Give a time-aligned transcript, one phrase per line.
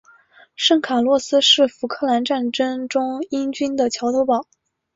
[0.55, 4.47] 圣卡洛斯是福克兰战争中英军的桥头堡。